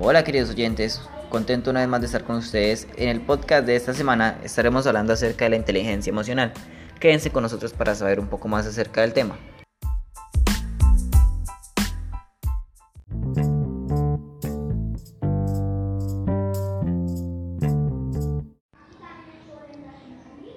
[0.00, 2.86] Hola queridos oyentes, contento una vez más de estar con ustedes.
[2.96, 6.52] En el podcast de esta semana estaremos hablando acerca de la inteligencia emocional.
[7.00, 9.36] Quédense con nosotros para saber un poco más acerca del tema.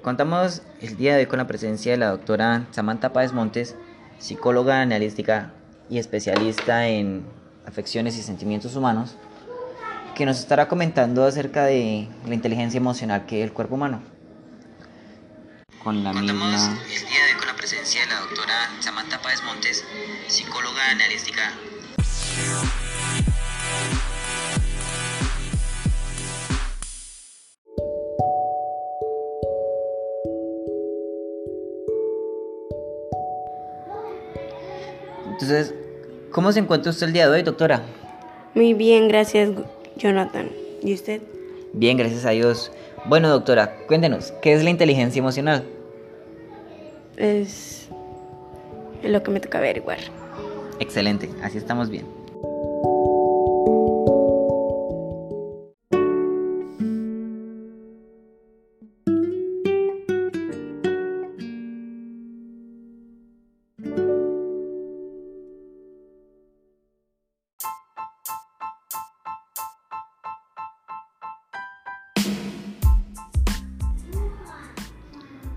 [0.00, 3.76] Contamos el día de hoy con la presencia de la doctora Samantha Páez Montes,
[4.18, 5.52] psicóloga analítica
[5.90, 9.16] y especialista en afecciones y sentimientos humanos,
[10.14, 14.02] que nos estará comentando acerca de la inteligencia emocional que es el cuerpo humano.
[15.82, 16.54] Con la misma...
[16.54, 19.84] el día de hoy con la presencia de la doctora Samantha Páez Montes,
[20.26, 21.52] psicóloga analítica.
[35.26, 35.74] Entonces,
[36.36, 37.80] ¿cómo se encuentra usted el día de hoy, doctora?
[38.54, 39.52] Muy bien, gracias,
[39.96, 40.50] Jonathan.
[40.82, 41.22] ¿Y usted?
[41.72, 42.70] Bien, gracias a Dios.
[43.06, 45.64] Bueno, doctora, cuéntenos, ¿qué es la inteligencia emocional?
[47.16, 47.88] Es
[49.02, 49.96] lo que me toca averiguar.
[50.78, 52.04] Excelente, así estamos bien.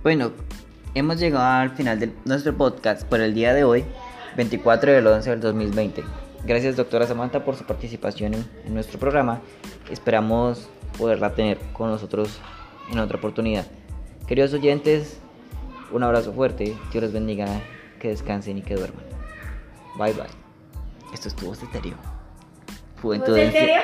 [0.09, 0.31] Bueno,
[0.95, 3.85] hemos llegado al final de nuestro podcast por el día de hoy,
[4.37, 6.03] 24 del 11 del 2020.
[6.45, 9.39] Gracias doctora Samantha por su participación en, nuestro programa.
[9.91, 12.39] Esperamos poderla tener con nosotros
[12.91, 13.67] en otra oportunidad.
[14.25, 15.19] Queridos oyentes,
[15.91, 17.45] un abrazo fuerte, Dios les bendiga,
[17.99, 19.05] que descansen y que duerman.
[19.95, 20.23] Bye bye.
[21.13, 21.97] Esto estuvo estéreo.
[22.99, 23.75] Juventud en serio.